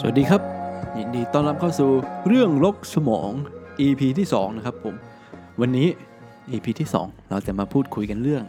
[0.00, 0.42] สวัสดีครับ
[0.98, 1.90] ยินดีต้อนรับเข้าสู่
[2.26, 3.30] เรื่องลกสมอง
[3.80, 4.94] EP ที่ 2 นะครับผม
[5.60, 5.88] วันนี้
[6.50, 8.44] EP ที่ 2 เราจะมาพูดคุยกันเรื่อง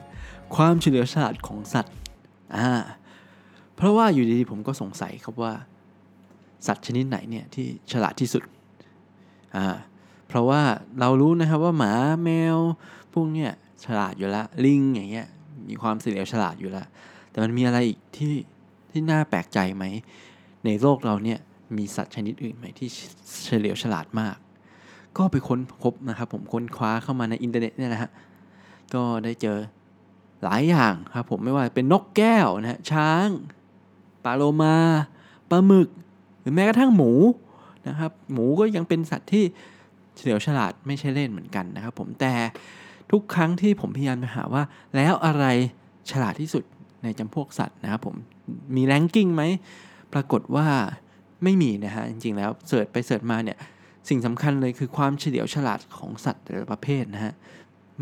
[0.55, 1.93] ความเฉลียวฉลาดของสัตว์
[2.55, 2.69] อ่า
[3.75, 5.53] เพราะว่าอยู่ดีๆผมก็สงสัยครับว่า
[6.67, 8.43] สัตว์ชนิดไหนเนี่ยที่ฉลาดที่สุด
[9.55, 9.65] อ่า
[10.27, 10.61] เพราะว่า
[10.99, 11.93] เรารู้นะครับว่าหมา
[12.23, 12.57] แมว
[13.13, 13.51] พวกเนี้ย
[13.85, 15.27] ฉลาดอยู่แล้วลิงอย่างเงี้ย
[15.69, 16.87] มีความเฉลียวฉลาดอยู่แล้ว
[17.29, 18.33] แต่มันมีอะไรอีกที่
[18.91, 19.85] ที่น่าแปลกใจไหม
[20.65, 21.39] ในโลกเราเนี่ย
[21.77, 22.89] มีสัตว์ชนิดอื่นไหมที่
[23.43, 24.37] เฉลียวฉลาดมาก
[25.17, 28.09] ก็ไปค้นพบนะครับ ผมค้นคว้าเข้ามาในอินเทอร์เน็ตเนี่ยนะฮะ
[28.93, 29.57] ก็ได้เจอ
[30.43, 33.27] หลายอย่างครับผมไม่ว่าเป็นนกแก้วนะฮะช้าง
[34.23, 34.75] ปลาโลมา
[35.49, 35.89] ปลาหมึก
[36.41, 37.11] หรือแม้กระทั่งหมู
[37.87, 39.43] นะครับ หมูก็ยังเป็นสัตว์ที่
[40.15, 42.33] เฉลียวฉลาดไม่ใช่เล่นเหมือนกันนะครับ ผมแต่
[43.11, 44.63] ทุกครั้งที่ผมพยายามไปหาว่า
[44.95, 45.45] แล้วอะไร
[46.11, 46.63] ฉลาดที่สุด
[47.03, 48.15] ในจำพวกสัตว์นะครับผม
[48.75, 49.43] มีแรงกิ้งไหม
[50.13, 50.67] ปรากฏว่า
[51.43, 53.57] ไม่มีนะฮะจริงๆแล้วเสิร์ชไปเสิร์ชมาเนี่ย
[54.09, 57.33] สิ่งสำคัญเลยคือความเฉลียวฉลาดของสัตว์แต่ละประเภทนะฮะ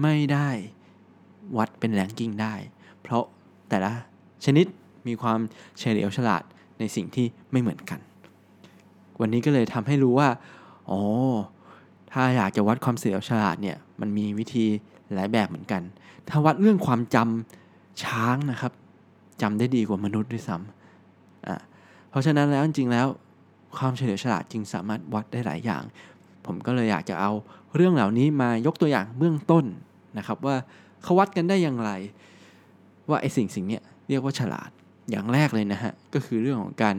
[0.01, 0.49] ไม่ได้
[1.57, 2.53] วัดเป็นแรงกิ้งได้
[3.01, 3.23] เพราะ
[3.69, 3.91] แต่ละ
[4.45, 4.65] ชนิด
[5.07, 5.39] มีความ
[5.79, 6.43] เฉลียวฉลาด
[6.79, 7.99] ในสิ่งที่ไม่เหมือนกัน
[9.21, 10.29] วันนี้ก็เลยทำให้รู้ว่า
[10.89, 11.01] อ๋อ
[12.11, 14.65] ถ้าอยากจะวัดความเฉลียวฉลาดเนี่ยมันมีวิธี
[15.15, 15.81] หลายแบบเหมือนกัน
[16.29, 18.71] ถ้าวัดเรื่องความจำช้างนะครับ
[19.41, 21.57] จำได้ดีกว่ามนุษย์ด้วยซ้ำอะ
[22.09, 23.07] เพราะฉะนั้นแล้วจริงๆแล้ว
[23.77, 25.83] ความเฉลียวฉลาดจึงสามารถวัดได้หลายอย่าง
[26.45, 27.31] ผมก็เลยอยากจะเอา
[27.75, 29.65] เรื่องเหล่านี้มายกตัวอย่างเบื้องต้น
[30.17, 30.55] นะครับว่า
[31.03, 31.91] เขาวัดกันได้อย่างไร
[33.09, 34.69] ว่าไอ้สิ่งสิ่งนี้เรียกว่าฉลาด
[35.09, 36.95] อย่างแรกเลยนะฮะ ก็คือเรื่องของการ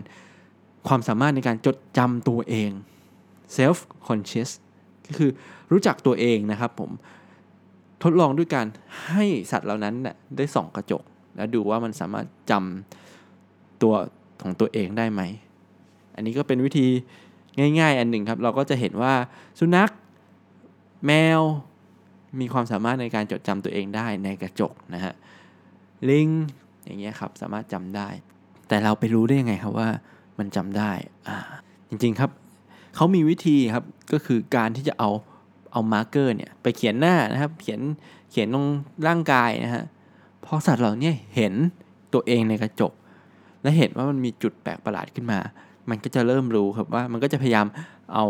[0.88, 2.70] ความสามารถในการจดจำตัวเอง
[3.56, 4.50] self conscious
[5.06, 5.30] ก็คือ
[5.72, 6.90] รู้จักตัวเองนะครับผม
[8.02, 8.66] ทดลองด้วยการ
[9.06, 11.02] ให้สัตว์เหล่านั้นน่ะได้ส่องกระจก
[11.36, 13.94] แล้วดูว่ามันสามารถจำตัว
[14.42, 15.22] ของตัวเองได้ไหม
[16.18, 16.86] อันนี้ก็เป็นวิธี
[17.78, 19.14] ง่าย ๆ อันหนึ่งครับ เราก็จะเห็นว่า
[19.58, 19.90] สุนัข
[21.06, 21.40] แมว
[22.40, 25.14] มีความสามารถในการจดจำตัวเองได้ในกระจกนะฮะ
[26.08, 26.28] ลิง
[26.84, 28.08] อย่างเงี้ยครับสามารถจำได้
[28.68, 29.88] แต่เราไปรู้ได้ยังไงครับว่า
[30.38, 30.92] มันจำได้
[31.28, 31.36] อ่า
[31.88, 32.30] จริงๆครับ
[32.94, 35.10] เขามีวิธีครับก็คือการที่จะเอา
[35.72, 37.80] เอามาร์เกอร์เนี่ยไปเขียนหน้านะครับ เขียน
[38.30, 38.66] เขียนตรง
[39.06, 39.84] ร่างกายนะฮะ
[40.44, 41.52] พอสัตว์เหล่านี้เห็น
[42.14, 42.92] ตัวเองในกระจก
[43.62, 45.38] และเห็นว่ามันมีจุดแปลกประหลาดขึ้นมา
[45.90, 47.66] มันก็จะเริ่มรู้ครับว่ามันก็จะพยายาม
[48.14, 48.26] เอา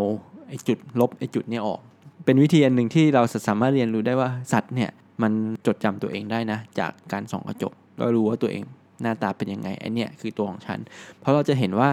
[0.48, 1.80] ไอ้จุดลบไอ้จุดนี้ออก
[2.24, 4.90] เป็นวิธีอันหนึ่งที่เราสามารถเรียนรู้ได้ว่าสัตว์เนี่ย
[5.22, 5.32] มัน
[5.66, 8.62] จดจำตัวเองได้นะ จากการส่องกระจกก็รู้ว่าตัวเอง
[9.02, 10.78] หน้าตาเป็นยังไงไอ้เนี่ยคือตัวของฉัน
[11.20, 11.88] เพราะเราจะเห็นว่า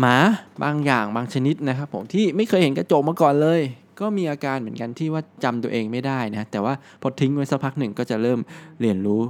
[0.00, 0.16] หมา
[0.62, 3.60] บางอย่างบางชนิดนะครับผมที่ไม่เคยเห็นกระจกมาก่อนเลย
[4.00, 8.38] ก็มีอาการเหมือนกันที่ว่าจำตัวเองไม่ได้นะแต่ว่าพอทิ้งไว้สักพักหนึ่งก็จะเริ่ม
[8.80, 9.20] เรียนรู้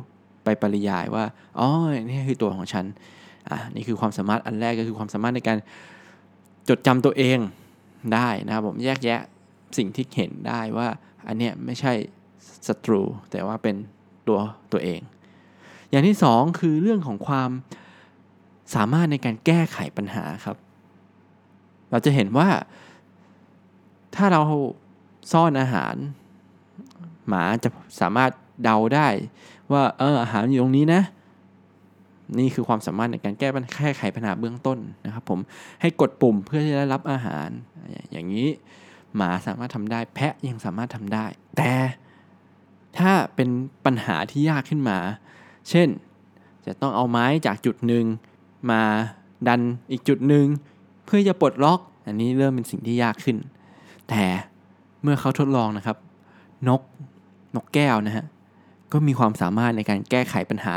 [0.44, 1.25] ไปปริยายว่า
[1.59, 1.69] อ๋อ
[2.10, 2.84] นี่คือตัวของฉัน
[3.49, 5.59] อะนี่คือความสามารถอันแรกก็คือความสามารถในการ
[6.69, 7.39] จดจำตัวเอง
[8.15, 9.21] ได้นะครับผมแยกแยะ
[9.78, 10.89] สิ่งที่เห็นได้ว่า
[11.27, 11.93] อันเนี้ยไม่ใช่
[12.67, 13.77] ศัตรู แต่ว่าเป็น
[14.28, 14.39] ตัว
[14.73, 15.01] ตัวเอง
[15.91, 17.51] อย่างที่สองคือเรื่องของความ
[18.75, 20.57] สามารถในการแก้ไขปัญหาครับ
[21.91, 22.49] เราจะเห็นว่า
[24.15, 24.43] ถ้าเรา
[25.33, 25.95] ซ่อนอาหาร
[27.28, 27.69] หมาจะ
[28.01, 28.31] สามารถ
[28.62, 29.09] เดาได้
[29.72, 31.03] ว่าเอออาหารอยู่ตรงนี้นะ
[32.39, 35.39] นี่คือความสามารถในการแก้ปัญแก้ไขปัญหาเบื้องต้นนะครับผม
[35.81, 37.49] ให้กดปุ่มเพื่อที่จะได้รับอาหาร
[38.13, 38.49] อย่างนี้
[39.17, 41.27] หมาสามารถทำได้ แพะยังสามารถทำได้
[41.57, 41.73] แต่
[42.99, 43.49] ถ้าเป็น
[43.85, 44.99] ปัญหาที่ยากขึ้นมา
[45.71, 45.89] เช่น
[46.67, 48.05] จะต้องเอาไม้จากจุดหนึ่ง
[48.71, 48.83] มา
[49.49, 50.47] ดันอีกจุดหนึ่ง
[51.05, 53.37] เพื่อจะปลดล็อก อันนี้เริ่มเป็นสิ่งที่ยากขึ้น
[54.09, 54.23] แต่
[55.03, 55.97] เมื่อเขาทดลองนะครับ
[56.69, 56.81] นก
[57.57, 58.27] นกแก้วนะฮะ
[58.93, 60.75] ก็มีความสามารถในการแก้ไขปัญหา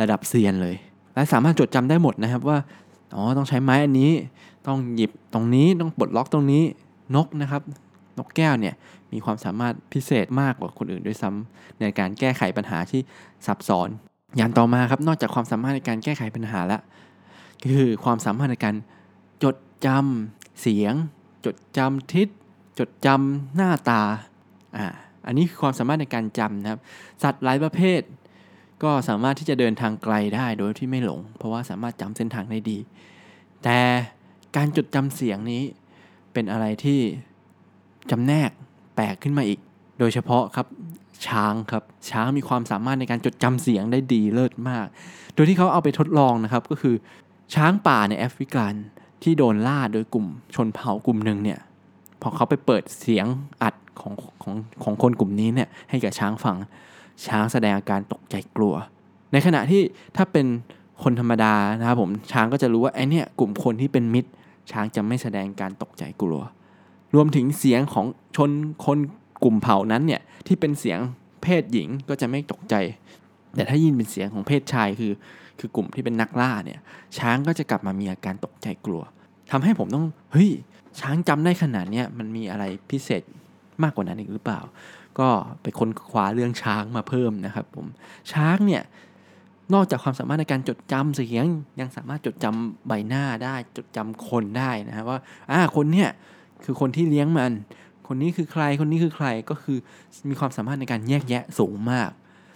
[0.00, 0.76] ระดับเซียนเลย
[1.18, 2.58] และสามารถจดจำได้หมดนะครับว่า
[3.14, 4.12] อ๋อต้องใช้ไม้อันนี้
[4.66, 6.62] ต้องหยิบตรงนี้ต้องปลดล็อกตรงนี้
[7.14, 7.62] นกนะครับ
[8.18, 8.74] นกแก้วเนี่ย
[9.12, 13.00] มีความสามารถพิเศษมากกว่าคนอื่นด้วยซ้ำในการแก้ไขปัญหาที่
[13.46, 13.88] ซับซ้อน
[14.36, 16.80] อย่างต่อมาครับนอกจากความสามารถในการแก้ไขปัญหาแล้ว
[17.64, 18.74] คือความสามารถในการ
[19.44, 19.56] จด
[19.86, 20.94] จำเสียง
[21.44, 22.28] จดจำทิศ
[22.78, 24.02] จดจำหน้าตา
[24.76, 24.86] อ่า
[25.26, 26.80] อันนี้คือความสามารถในการจำนะครับ
[27.22, 28.00] สัตว์หลายประเภท
[28.82, 32.78] ก็สามารถที่จะเดินทางไกลได้โดยที่ไม่หลง เพราะว่าสามารถจำเส้นทางได้ดี
[33.64, 33.78] แต่
[34.56, 35.62] การจดจำเสียงนี้
[36.32, 37.00] เป็นอะไรที่
[38.10, 38.50] จำแนก
[38.94, 39.60] แปลกขึ้นมาอีก
[39.98, 40.66] โดยเฉพาะครับ
[41.26, 44.86] ช้างครับช้างมีความสามารถในการจดจำเสียงได้ดีเลิศมาก
[45.34, 46.94] โดยที่เขาเอาไปทดลองนะครับก็คือ
[47.54, 48.74] ช้างป่าในแอฟริกัน
[49.22, 51.58] ที่โดนล่าโดยกลุ่มชนเผ่ากลุ่มหนึ่งเนี่ย
[52.22, 53.26] พอเขาไปเปิดเสียง
[53.62, 56.56] อัดของของของคนกลุ่มนี้เนี่ยให้กับช้างฟัง
[57.26, 58.74] ช้างแสดงอาการตกใจกลัว
[59.32, 59.82] ในขณะที่
[60.16, 60.46] ถ้าเป็น
[61.02, 64.30] คนธรรมดานะครับผมช้างก็จะรู้ว่าไอเนี่ยกลุ่มคนที่เป็นมิตร
[64.70, 66.42] ช้างจะไม่แสดงการตกใจกลัว
[67.14, 68.06] รวมถึงเสียงของ
[68.36, 68.50] ชน
[68.84, 68.98] คน
[69.44, 70.98] กลุ่มเผ่านั้นเนี่ยที่เป็นเสียง
[71.42, 72.74] เพศหญิงก็จะไม่ตกใจ
[73.54, 75.12] แต่ถ้ายินเป็นเสียงของเพศชายคือ
[75.58, 76.80] คือกลุ่มที่เป็นนักล่าเนี่ย
[77.18, 79.02] ช้างก็จะกลับมามีอาการตกใจกลัว
[79.50, 80.50] ทำให้ผมต้องเฮ้ย
[81.00, 83.22] ช้างจำได้ขนาดเนี้ยมันมีอะไรพิเศษ
[83.82, 84.60] มากกว่านั้นอีกหรือเปล่า
[85.18, 85.28] ก็
[85.62, 87.86] ไปค้นคว้าเรื่องช้างมาเพิ่มนะครับผม
[88.32, 88.82] ช้างเนี่ย
[89.74, 91.46] นอกจากความสามารถในการจดจำเสียง
[91.80, 95.18] ยังสามารถจดจำใบหน้าได้จดจำคนได้นะครับว่า
[95.50, 96.10] อ่าคนเนี่ย
[96.64, 97.52] คือคนที่เลี้ยงมัน
[98.06, 99.78] คนนี้คือใครคนนี้คือใครก็คือ
[100.30, 102.10] มีความสามารถในการแยกแยะสูงมาก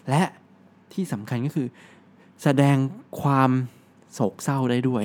[0.08, 0.22] และ
[0.92, 1.68] ที่สำคัญก็คือ
[2.42, 2.76] แสดง
[3.22, 3.50] ความ
[4.14, 5.04] โศกเศร้าได้ด้วย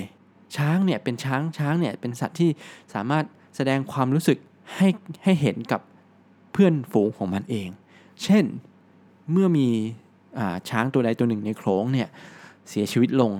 [0.58, 2.50] ช้างเนี่ยเป็นช้างช้างเนี่ยเป็นสัตว์ที่
[2.94, 3.26] สามารถ
[3.56, 4.38] แสดงความรู้สึก
[4.76, 4.88] ให้
[5.24, 5.82] ให้เห็นกับ
[6.58, 7.70] พื่อนฝูงของมันเอง
[8.24, 8.46] เช่น
[9.32, 9.68] เมื่อมี
[10.70, 12.10] ช้างตัวใดตัวหนึ่งในโขลงเนี่ย
[12.70, 13.32] เสียชีวิตลง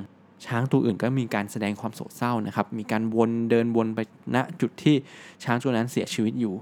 [0.46, 4.00] ช้างตัวอื่นก็มีการแสดงความโศกเศร้านะครับ มีการวนเดินวนไป
[4.36, 4.96] ณจุดที่
[5.44, 6.54] ช้างตัวนั้นเสียชีวิตอยู่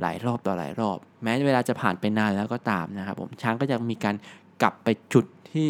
[0.00, 4.16] หลายรอบต่อหลายรอบ แม้เวลาจะผ่านไปนานแล้วก็ตามนะครับผมช้างก็จะมีการ
[4.62, 5.68] กลับไปจุดที่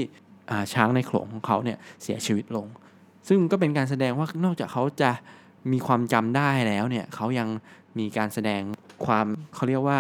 [0.75, 2.67] ช้างในโขลงของเขาเนี่ยเสียชีวิตลง
[3.29, 5.11] ซึ่งก็เป็นการแสดงว่านอกจากเขาจะ
[5.73, 7.49] มีความจำได้แล้วเนี่ยเขายัง
[7.99, 8.63] มีการแสดง
[9.07, 9.99] ความเขาเรียกว่า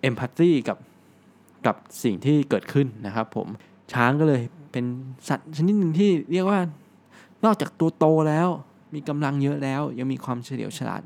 [0.00, 0.78] เอมพัตตีกับ
[1.66, 3.48] กับสิ่งที่เกิดขึ้นนะครับผม
[3.92, 4.42] ช้างก็เลย
[4.72, 4.84] เป็น
[5.28, 6.60] สัตว์ชนิดหนึ่งที่เรียกว่า
[7.44, 8.48] นอกจากตัวโตแล้ว
[8.94, 11.02] มีกำลังเยอะแล้ว ยังมีความเฉลียวฉลาด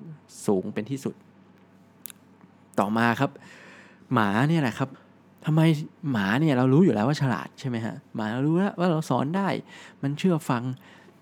[0.47, 1.15] สูงเป็นที่สุด
[2.79, 3.31] ต่อมาครับ
[4.12, 4.89] หมาเนี่ยแหละครับ
[5.45, 5.61] ทำไม
[6.12, 9.49] หมาเนี่ยเรารู้อยู่แล้วว่าฉลาดใช่ไหมฮะหมาเรารู้แล้วว่าเราสอนได้
[10.03, 10.62] มันเชื่อฟัง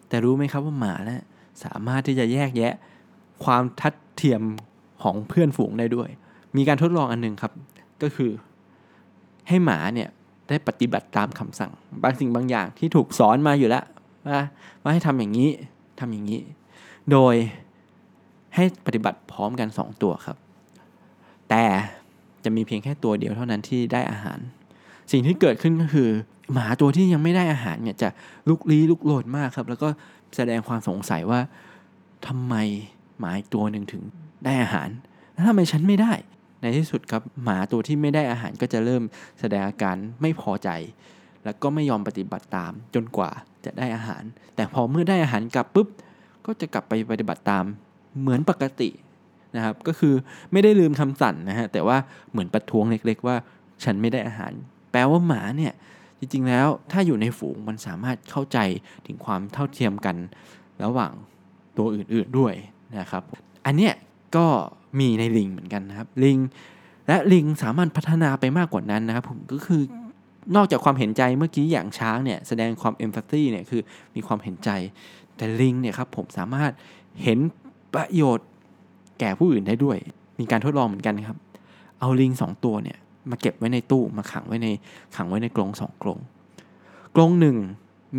[0.08, 1.22] แต่รู้ไหมครับว่าหมาเนี่ย
[1.64, 2.74] สามารถที่จะแยกแยะ
[3.44, 4.42] ความทัดเทียม
[5.02, 6.08] ของเพื่อนฝูงได้ด้วย
[6.56, 7.52] มีการทดลองอันหนึ่งครับ
[8.02, 8.30] ก็คือ
[9.48, 10.08] ให้หมาเนี่ย
[10.48, 13.84] ได้ปฏิบัติตามคำสั่ง บางสิ่งบางอย่างที่ถูกสอนมาอยู่แล้ว
[14.26, 14.40] ว่า
[14.82, 15.50] ว่าให้ทำอย่างนี้
[16.00, 16.40] ทำอย่างนี้
[17.12, 17.34] โดย
[18.54, 20.36] ให้ปฏิบัติพร้อมกัน 2 ตัวครับ
[21.50, 21.64] แต่
[22.44, 24.38] จะมีเพียงแค่ตัวเดียวเท่านั้นที่ได้อาหาร
[25.12, 26.08] สิ่งที่เกิดขึ้นก็คือ
[26.52, 28.08] หมาตัวที่ยังไม่ได้อาหารเนี่ยจะ
[28.48, 29.88] ลุกลี้ลุกโลดมากครับ แล้วก็
[30.36, 31.40] แสดงความสงสัยว่า
[32.26, 32.54] ทำไม
[33.18, 34.02] หมาอีกตัวหนึ่งถึง
[34.44, 34.88] ได้อาหาร
[35.32, 36.12] แล้วทำไมฉันไม่ได้
[36.60, 39.02] ในที่สุดครับหมาตัวที่ไม่ได้อาหารก็จะเริ่ม
[39.40, 40.68] แสดงอาการไม่พอใจ
[41.44, 43.30] แล้วก็ไม่ยอมปฏิบัติตามจนกว่า
[43.64, 44.22] จะได้อาหาร
[44.56, 45.88] แต่พอเมื่อได้อาหารกลับปุ๊บ
[46.46, 47.64] ก็จะกลับไปปฏิบัติตาม
[48.20, 48.90] เหมือนปกติ
[49.56, 50.14] นะครับ ก็คือ
[50.52, 51.96] ไม่ได้ลืมคำสั่งนะฮะแต่ว่า
[52.30, 53.36] เหมือนประท้วงเล็ก ๆ ว่า
[53.84, 54.52] ฉันไม่ได้อาหาร
[54.92, 55.72] แปลว่าหมาเนี่ย
[56.18, 58.58] จริงๆแล้วถ้าอยู่ในฝูงมันสามารถเข้าใจ
[59.06, 60.16] ถึงความเท่าเทียมกัน
[60.84, 61.12] ระหว่าง
[61.78, 62.54] ตัวอื่นๆด้วย
[62.98, 63.22] นะครับ
[63.66, 63.94] อันเนี้ย
[64.36, 64.46] ก็
[64.98, 66.38] มีในลิงเหมือนกันนะครับ ลิง
[67.06, 69.82] และลิงสามารถพัฒนาไปมากกว่านั้นนะครับผมก็คือ
[70.56, 73.82] นอกจากความเห็นใจเมื่อกี้อย่างช้างเนี่ยแสดงความเอมพัตตีเนี่ยคือ
[74.14, 74.70] มีความเห็นใจ
[75.36, 76.72] แต่ลิงเนี่ยครับผมสามารถ
[77.22, 77.38] เห็น
[77.94, 78.46] ประโยชน์
[79.20, 79.98] แก่ผู้อื่นได้ด้วย
[80.40, 81.38] มีการทดลองเหมือนกันครับ
[82.00, 82.98] เอาลิงสองตัวเนี่ย
[83.30, 84.68] มาเก็บไว้ในตู้มาขังไว้ใน
[85.16, 86.18] ขังไว้ในกรงสองกรง
[87.16, 87.56] กรงหนึ่ง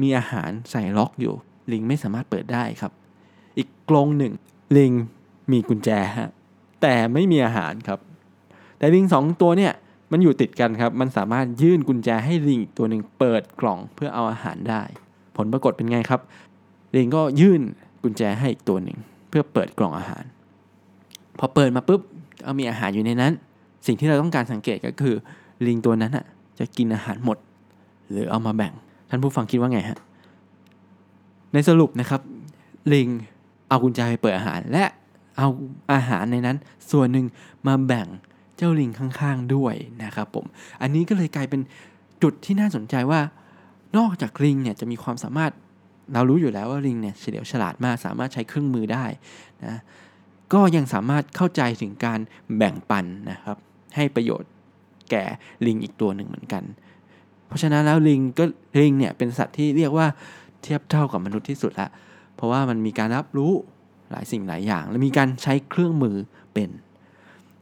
[0.01, 1.33] มีอาหารใส่ล็อกอยู่
[1.71, 2.91] ลิงไม่สามารถเปิดได้ครับ
[3.57, 4.33] อีกกรงหนึ่ง
[4.77, 4.93] ลิง
[5.51, 6.29] มีกุญแจฮะ
[6.81, 7.99] แต่ไม่มีอาหารครับ
[8.77, 9.73] แต่ลิงสองตัวเนี่ย
[10.11, 14.81] มันอยู่ติดกันครับ มันสามารถยื่นกุญแจให้ลิงตัวหนึ่งเปิดกล่องเพื่อเอาอาหารได้
[15.35, 16.21] ผลปรากฏเป็นไงครับ
[16.95, 17.61] ลิงก็ยื่น
[18.03, 18.97] กุญแจให้อีกตัวหนึ่ง
[19.29, 20.23] เพื่อเปิดกล่องอาหาร
[21.39, 22.01] พอเปิดมาปุ๊บ
[22.43, 23.31] เอามีอาหารอยู่ในนั้น
[23.85, 25.15] สิ่งที่เราต้องการสังเกตก็คือ
[25.67, 26.25] ลิงตัวนั้นอะ
[26.59, 27.37] จะกินอาหารหมด
[28.11, 28.73] หรือเอามาแบ่ง
[29.09, 29.97] ท่านผู้ฟังคิดว่าไงฮะ
[31.53, 32.21] ในสรุปนะครับ
[32.93, 33.07] ลิง
[33.69, 34.83] เอากุญแจไปเปิดอาหารและ
[35.41, 35.51] เอา
[35.93, 36.57] อาหารในนั้น
[36.91, 37.25] ส่วนหนึ่ง
[37.67, 38.07] มาแบ่ง
[38.57, 40.45] เจ้าลิงข้างๆด้วยนะครับผม
[40.81, 41.61] อันนี้ก็เลยกลายเป็น
[42.23, 43.21] จุดที่น่าสนใจว่า
[43.97, 45.51] นอกจากลิงเนี่ยจะมีความสามารถ
[46.13, 49.05] เรารู้อยู่แล้วว่าลิงเนี่ยเฉลียวฉลาดมาก สามารถใช้เครื่องมือได้
[49.65, 49.79] นะ
[50.53, 52.19] ก็ยังสามารถเข้าใจถึงการ
[52.57, 53.57] แบ่งปันนะครับ
[53.95, 54.51] ให้ประโยชน์
[55.11, 55.23] แก่
[55.65, 56.63] ลิงอีกตัวหนึ่งเหมือนกัน
[57.47, 58.43] เพราะฉะนั้นแล้วลิงก็
[58.79, 60.07] ลิงเนี่ยเป็นสัตว์ที่เรียกว่า
[60.61, 61.89] เทียบเท่ากับมนุษย์ที่สุดละ
[62.35, 63.53] เพราะว่ามันมีการรับรู้
[64.11, 66.15] หลายสิ่งหลายอย่าง และมีการใช้เครื่องมือ
[66.53, 66.69] เป็น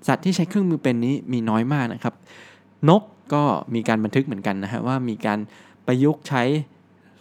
[0.08, 2.14] สัตว์ที่ใช้เครื่องมือเป็นนี้มีน้อยมากนะครับ
[2.90, 3.04] นก
[3.34, 3.44] ก็
[3.76, 5.40] มีการบันทึกเหมือนกันนะฮะว่ามีการ
[5.86, 6.44] ประยุกต์ใช้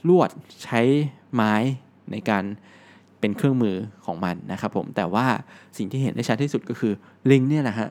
[0.08, 0.30] ลวด
[0.64, 0.80] ใช้
[1.34, 1.54] ไม้
[2.12, 2.44] ในการ
[3.20, 5.26] เป็นเครื่องมือของมันนะครับผมแต่ว่า
[5.76, 6.92] สิ่งที่เห็นได้ชัดที่สุดก็คือ
[7.30, 7.88] ลิงเนี่ยนะฮะ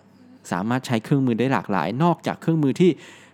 [0.51, 2.91] สามารถใช้เครื่องมือได้หลากหลาย นอกจากเครื่องมือที่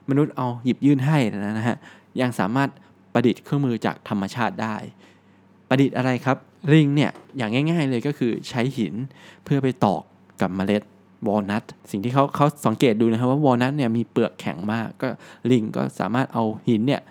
[0.09, 1.77] มนุษย์เอาหยิบยื่นให้นะฮะ
[2.21, 2.69] ยังสามารถ
[3.13, 4.75] ประดิษฐ์เครื่องมือจากธรรมชาติได้
[5.69, 6.37] ประดิษฐ์อะไรครับ
[6.71, 8.93] ริงเนี่ยอย่างง่ายๆเลยก็คือใช้หิน
[9.43, 10.01] เพื่อไปตอก
[10.41, 10.83] กับเมล็ด
[11.27, 15.07] วอลนัทสิ่งที่เขาเขาสังเกตดูนะครับว่าวอลนัทเนี่ยมีเปลือกแข็งมากก็
[15.51, 17.01] ลิงก็สามารถเอาหินเนี่ย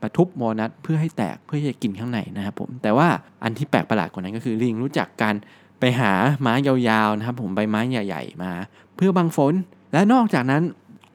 [0.00, 3.08] มาทุบวอลนัทเพื่อให้แตกเพื่อจะกินข้างในนะครับผมแต่ว่า
[3.42, 5.34] อันที่แปลกประหลาดกว่านั้นก็คือลิงรู้จักการ
[5.80, 6.76] ไปหาไม้ยา
[7.06, 8.52] วๆนะครับผมใบไม้ใหญ่ ๆ มา
[8.96, 9.54] เพื่อบังฝน
[9.92, 10.62] และนอกจากนั้น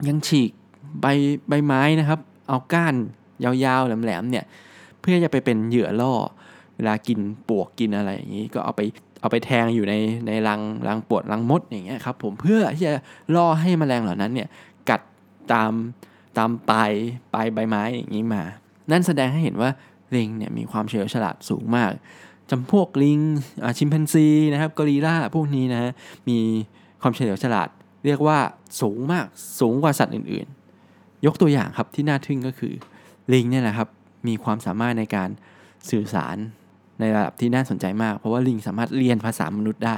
[0.08, 0.50] ยังฉีก
[1.00, 1.06] ใบ
[1.48, 2.94] ใบไม้นะครับ เอาก้าน
[3.44, 4.44] ยาวๆแหลมๆเนี่ย
[5.00, 6.14] เพื่อจะไปเป็นเหยื่อล่อ
[6.76, 7.18] เวลากิน
[7.48, 8.80] ปวกกินอะไรอย่างนี้ก็เอาไป
[9.20, 9.94] เอาไปแทงอยู่ใน
[10.26, 12.94] ในรังรังปวดรังมดอย่างเงี้ยครับผมเพื่อที่จะ
[13.34, 14.48] ล่อให้แมลงเหล่านั้นเนี่ย
[14.90, 15.00] กัด
[15.52, 15.72] ตาม
[16.38, 16.92] ตามปลาย
[17.34, 18.42] ปลายใบไม้อย่างนี้มา
[18.90, 19.70] นั่นแสดงให้เห็นว่า
[20.16, 21.90] ลิงเนี่ยมีความเฉลียวฉลาดสูงมาก
[22.50, 23.20] จำพวกลิง
[23.78, 25.90] ชิมแปนซีนะครับกอริลลาพวกนี้นะฮะ
[26.28, 26.38] มี
[27.02, 27.68] ความเฉลียวฉลาด
[28.04, 28.38] เรียกว่า
[28.80, 29.26] สูงมาก
[29.60, 32.74] สูงกว่าสัตว์อื่นๆ ยกตัวอย่างครับที่น่าทึ่งก็คือ
[33.32, 33.88] ลิงเนี่ยแหละครับ
[34.26, 35.30] มีความสามารถในการ
[35.90, 36.36] สื่อสาร
[37.00, 39.96] ในระดับที่น่าสนใจมาก เพราะว่าลิงสามารถเรียนภาษามนุษย์ได้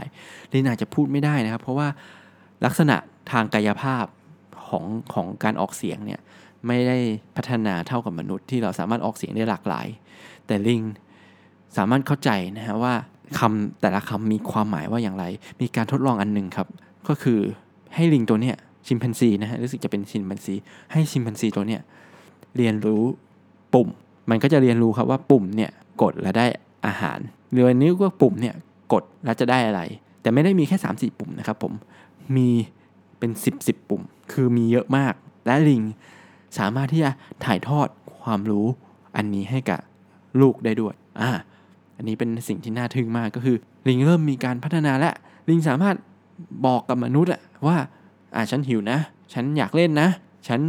[0.53, 1.89] ลิงอาจจะพูดไม่ได้นะครับ เพราะว่า
[2.65, 2.97] ลักษณะ
[3.33, 4.05] ทางกายภาพ
[4.69, 6.21] ของของการออกเสียงเนี่ย
[6.67, 6.99] ไม่ได้
[7.37, 9.87] พัฒนาเท่ากับมนุษย์ที่เราสามารถออกเสียงได้หลากหลาย
[10.47, 10.83] แต่ลิง
[11.77, 12.95] สามารถเข้าใจนะฮะว่า
[13.39, 15.25] คำแต่ละคำมีความหมายว่าอย่างไร
[15.61, 16.69] มีการทดลองอันหนึ่งครับ
[17.09, 17.41] ก็คือ
[17.95, 20.55] ให้ลิงตัวเนี้ยชิมแปนซีนะฮะรู้สึกจะเป็นชิมแปนซี
[20.93, 21.81] ให้ชิมแปนซีตัวเนี้ย
[22.57, 23.03] เรียนรู้
[23.75, 23.89] ปุ่ม
[24.31, 25.71] มันก็จะเรียนรู้ครับว่าปุ่มเนี่ย
[26.03, 26.47] กดแล้วได้
[26.87, 27.19] อาหาร
[27.53, 28.55] เรือนิ้วก็ปุ่มเนี่ย
[28.93, 29.81] กดแล้วจะได้อะไร
[30.21, 31.73] แต่ไม่ได้มีแค่3ามสี่ปุ่มนะครับผม
[32.37, 32.49] มี
[33.19, 35.15] เป็น 10บสปุ่ม คือมีเยอะมาก
[35.47, 35.83] และลิง
[36.59, 37.11] สามารถที่จะ
[37.45, 37.89] ถ่ายทอด
[38.23, 38.67] ความรู้
[39.17, 39.81] อันนี้ให้กับ
[40.41, 41.31] ลูกได้ด้วยอ่า
[41.97, 43.57] อันนี้เป็นสิ่งที่น่าทึ่งมากก็คือ
[43.89, 45.11] ลิงเริ่มมีการพัฒนาและ
[45.49, 45.97] ลิงสามารถ
[46.67, 47.77] บอกกับมนุษย์อะว่า
[48.35, 48.99] อ่าฉันหิวนะ
[49.33, 50.09] ฉันอยากเล่นนะ
[50.49, 50.61] ฉัน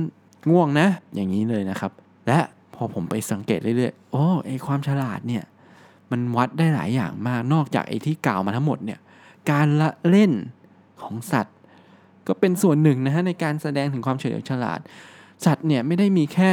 [0.51, 1.91] ง่วงนะ อย่างนี้เลยนะครับ
[2.27, 2.39] และ
[2.75, 5.43] พอผมไปสังเกตเรื่อยๆโอ้ไอความฉลาดเนี่ย
[6.11, 8.99] มันวัดได้หลายอย่างมากนอกจากไอ้ที่กล่าวมาทั้งหมดเนี่ย
[9.51, 10.31] การละเล่น
[11.01, 11.55] ของสัตว์
[12.27, 14.79] ก็เป็นส่วนหนึ่งนะฮะในการแสดงถึงความเฉลียวฉลาด
[15.45, 16.51] สัตว์เนี่ยไม่ได้มีแค่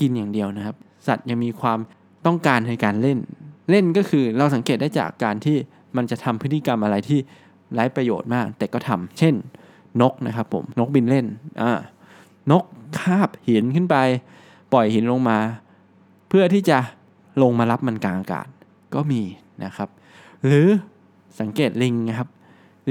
[0.00, 1.78] กินอย่างเดียวนะครับ สัตว์ยังมีความ
[2.26, 3.18] ต้องการในการเล่น
[3.70, 5.56] เล่นก็คือเราสังเกตได้จากการที่
[5.96, 7.18] มันจะทำพฤติกรรมอะไรที่
[7.74, 9.34] ไร้ประโยชน์มาก แต่ก็ทำเช่น
[10.00, 11.26] นกนะครับผมนกบินเล่น
[11.62, 11.80] อ่า
[12.50, 12.64] นก
[12.98, 13.96] คาบหินขึ้นไป
[14.72, 15.38] ปล่อยหินลงมา
[16.28, 16.78] เพื่อที่จะ
[17.42, 18.48] ลงมารับมันกลางอากาศ
[18.94, 19.22] ก็มี
[19.64, 19.88] นะครับ
[20.44, 20.66] หรือ
[21.40, 22.28] สังเกตลิงนะครับ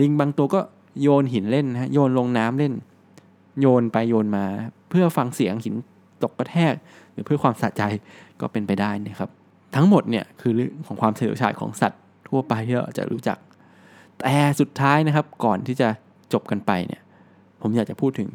[0.02, 0.60] ลิงบางตัวก็
[1.02, 2.74] โยนหินเล่นนะโยนลงน้ำเล่น
[3.62, 4.46] โยนไปโยนมา
[4.90, 5.76] เพื่อฟังเสียงหิน
[6.24, 6.74] ตกกระแทก
[7.12, 7.84] หรือเพื่อความสะใจ
[8.42, 9.30] ก็เป็นไปได้นะครับ
[9.76, 13.38] ทั้งหมดเนี่ยคือเรื่องของความเฉลียวฉลาดของสัตว์ทั่วไปที่เราจะรู้จัก
[14.18, 15.90] แต่สุดท้ายนะครับก่อนที่จะ
[16.34, 17.02] จบกันไปเนี่ย
[17.62, 18.30] ผมอยากจะพูดถึง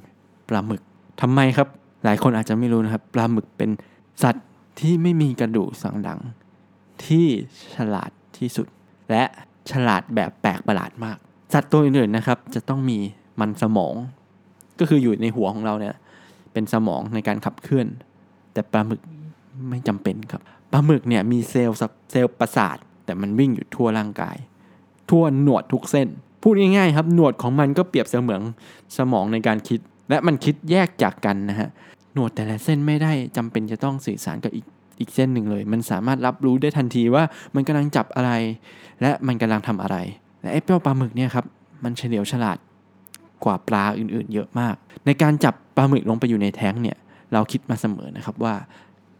[0.48, 0.82] ปลาหมึก
[1.20, 1.68] ทำไมครับ
[2.04, 3.70] หลายคนอาจจะไม่รู้นะครับ ปลาหมึกเป็น
[4.22, 4.46] สัตว์
[4.80, 6.20] ที่ไม่มีกระดูกสันหลัง
[7.06, 7.26] ที่
[7.74, 8.66] ฉลาดที่สุด
[9.10, 9.22] และ
[9.70, 11.18] ฉลาดแบบแปลกประหลาดมาก
[11.52, 12.98] สัตว์ตัวอื่นๆนะครับ จะต้องมี
[13.40, 13.94] มันสมอง
[14.78, 15.94] ก็คืออยู่ในหัวของเราเนี่ย
[16.52, 17.86] เป็นสมองในการขับเคลื่อน
[18.52, 19.00] แต่ปลาหมึก
[19.70, 20.42] ไม่จำเป็นครับ
[20.72, 21.76] ปลาหมึกเนี่ยมีเซลล์
[22.10, 24.36] เซลล์ประสาท แต่มันวิ่งอยู่ทั่วร่างกาย
[25.10, 26.08] ทั่วหนวดทุกเส้น
[26.42, 28.40] พูดง่ายๆครับหนวดของมันก็เปรียบเสมือน
[28.96, 31.68] สมองในการคิด และมันคิดแยกจากกันนะฮะ
[32.14, 34.66] หนวดแต่ละเส้นไม่ได้จำเป็นจะต้องสื่อสารกับอีก
[35.00, 38.32] อีกเส้นหนึ่งเลย มันสามารถรับรู้ได้ทันทีว่ามันกำลังจับอะไร
[39.00, 39.96] และมันกำลังทำอะไร
[40.42, 41.44] และไอ้เป้าปลาหมึกเนี่ยครับ
[41.84, 42.58] มันเฉลียวฉลาด
[43.44, 44.74] กว่าปลาอื่นๆ เยอะมาก
[45.06, 46.96] ในการจับปลาหมึกลงไปอยู่ในแท้งเนี่ย
[47.32, 48.54] เราคิดมาเสมอนะครับว่า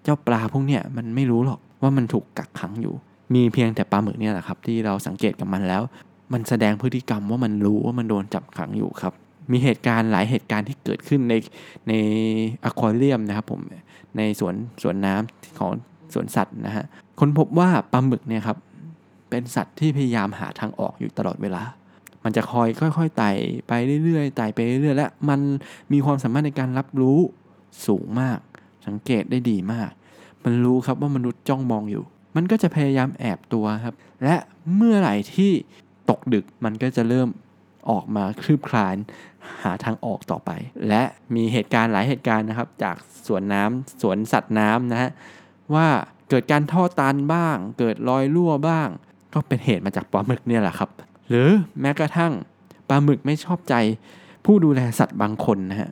[0.02, 2.94] เจ้าปลาพวกเนี่ยมันไม่รู้หรอกว่ามันถูกกักขังอยู่
[3.34, 5.82] มีเพียงแต่ปลาหมึกเนี่ยแหละครับที่เราสังเกตกับมันแล้ว
[6.32, 9.12] มันแสดงพฤติกรรมว่ามันรู้ว่ามันโดนจับขังอยู่ครับ
[9.50, 11.34] มีเหตุการณ์หลายเหตุการณ์ที่เกิดขึ้นใน
[11.88, 11.92] ใน
[12.64, 13.60] อะควาเรียมนะครับผม
[14.16, 15.72] ในสวนสวนน้ำของ
[16.14, 16.84] สวนสัตว์นะฮะ
[17.18, 18.58] ค้นพบว่าปลาหมึกเนี่ยครับ
[19.30, 21.62] เป็นสัตว์ที่พยายามหาทางออกอยู่ตลอดเวลา
[22.24, 23.32] มันจะคอยค่อยๆไต่
[23.68, 23.72] ไป
[24.04, 25.40] เรื่อยๆไต่ไปเรื่อยๆและมัน
[25.92, 27.18] มีความสามารถในการรับรู้
[27.86, 28.38] สูงมาก
[28.86, 29.90] สังเกตได้ดีมาก
[30.44, 32.04] มันรู้ครับว่ามนุษย์จ้องมองอยู่
[32.36, 33.94] มันก็จะพยายามแอบตัวครับ
[34.24, 34.36] และ
[34.74, 35.50] เมื่อไหร่ที่
[36.10, 37.28] ตกดึกมันก็จะเริ่ม
[37.90, 38.96] ออกมาคลืบคลาน
[39.62, 40.50] หาทางออกต่อไป
[40.88, 41.02] และ
[41.34, 42.96] มีเหตุการณ์หลายเหตุการณ์นะครับ จาก
[43.26, 45.10] สวนน้ำสวนสัตว์น้ำนะฮะ
[45.74, 45.86] ว่า
[46.28, 48.88] เกิดการท่อตันบ้าง เกิดรอยรั่วบ้าง
[49.34, 50.90] ก็เป็นเหตุมาจากปลาหมึกเนี่ยแหละครับ
[51.28, 51.48] หรือ
[51.80, 52.32] แม้กระทั่ง
[52.88, 53.74] ปลาหมึกไม่ชอบใจ
[54.44, 55.90] ผู้ดูแลสัตว์บางคนนะฮะ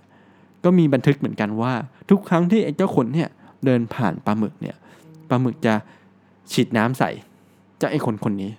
[0.65, 1.73] ก็มีบันทึกเหมือนกันว่า
[2.11, 3.29] ทุกครั้งที่ไอ้เจ้าขนเนี่ย
[3.65, 4.77] เดินผ่านปลาหมึกเนี่ย
[5.29, 5.75] ปลาหมึกจะ
[6.53, 7.11] ฉีดน้ำใส่
[7.81, 8.51] จะไอ้คนคนนี้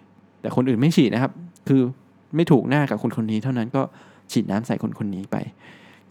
[0.42, 1.32] แต่คนอื่นไม่ฉีดนะครับ
[1.68, 1.82] คือ
[2.36, 3.82] ไม่ถูกหน้ากับคนคนนี้เท่านั้นก็
[4.32, 5.38] ฉีดน้ำใส่คนคนนี้ไป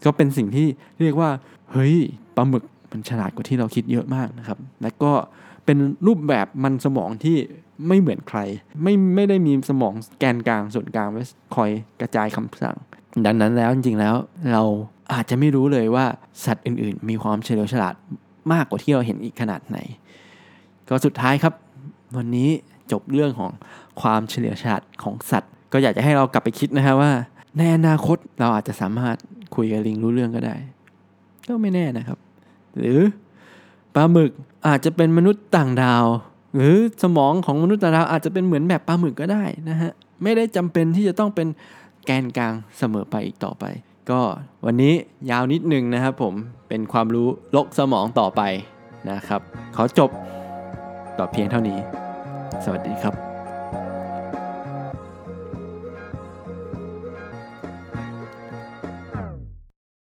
[0.03, 0.67] ก็เป็นสิ่งที่
[1.01, 1.29] เรียกว่า
[1.71, 1.95] เฮ้ย
[2.35, 5.11] ปลาหมึกมันฉลาดกว่าที่เราคิดเยอะมากนะครับ และก็
[5.65, 7.37] เป็นรูปแบบมันสมองที่
[7.87, 8.39] ไม่เหมือนใคร
[8.83, 11.21] ไม่ไม่ได้มีสมองแกนกลางส่วนกลางไว้
[11.55, 11.69] คอย
[12.01, 12.77] กระจายคำสั่ง
[13.25, 14.15] ดังนั้นแล้วจริงๆแล้ว
[14.51, 14.63] เรา
[15.13, 16.05] อาจจะไม่รู้เลยว่า
[16.45, 17.95] สัตว์อื่นๆ มีความเฉลียวฉลาด
[18.53, 19.77] มากกว่าที่เราเห็นอีกขนาดไหน
[20.87, 21.53] ก็สุดท้ายครับ
[22.17, 22.49] วันนี้
[22.91, 23.51] จบเรื่องของ
[24.01, 27.11] ความเฉลียวฉลาดของสัตว์ ก็อยากจะให้เรากลับไปคิดนะฮะว่า
[27.57, 29.17] ในอนาคตเราอาจจะสามารถ
[29.55, 30.55] คุยกับลิงรู้เรื่องก็ได้
[31.47, 32.17] ก็ไม่แน่นะครับ
[32.77, 32.99] หรือ
[33.95, 34.31] ปลาหมึก
[34.67, 36.05] อาจจะเป็นมนุษย์ต่างดาว
[36.55, 39.91] หรือสมองของมนุษย์ต่างดาวอาจจะเป็นเหมือนแบบปลาหมึกก็ได้นะฮะ
[40.23, 41.47] ไม่ได้จำเป็นที่จะต้องเป็น
[42.05, 43.65] แกนกลางเสมอไปอีกต่อไป
[44.11, 44.21] ก็
[44.65, 44.93] วันนี้
[45.31, 46.33] ยาวนิดนึงนะครับผม
[46.67, 48.41] เป็นความรู้ลกสมองต่อไป
[49.11, 49.41] นะครับ
[49.75, 50.09] ขอจบ
[51.17, 51.77] ต่อเพียงเท่านี้
[52.63, 53.30] สวัสดีครับ